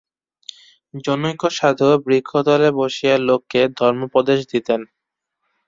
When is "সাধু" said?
1.57-1.89